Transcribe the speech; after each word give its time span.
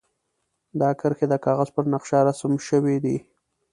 دا 0.81 0.89
کرښې 0.99 1.25
د 1.29 1.33
کاغذ 1.45 1.69
پر 1.75 1.83
نقشه 1.93 2.19
رسم 2.27 2.53
شوي 2.67 2.97
دي. 3.03 3.17